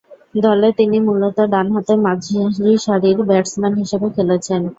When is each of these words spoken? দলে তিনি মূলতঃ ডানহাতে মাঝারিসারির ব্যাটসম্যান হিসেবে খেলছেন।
দলে 0.35 0.69
তিনি 0.79 0.97
মূলতঃ 1.07 1.39
ডানহাতে 1.53 1.93
মাঝারিসারির 2.05 3.19
ব্যাটসম্যান 3.29 3.73
হিসেবে 3.81 4.07
খেলছেন। 4.15 4.61